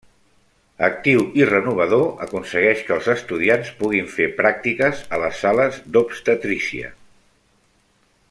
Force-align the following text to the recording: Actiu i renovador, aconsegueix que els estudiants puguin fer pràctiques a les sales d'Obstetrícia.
Actiu 0.85 1.19
i 1.41 1.45
renovador, 1.49 2.05
aconsegueix 2.25 2.81
que 2.87 2.95
els 2.95 3.09
estudiants 3.15 3.69
puguin 3.83 4.09
fer 4.15 4.27
pràctiques 4.41 5.05
a 5.17 5.21
les 5.25 5.45
sales 5.45 5.79
d'Obstetrícia. 5.97 6.91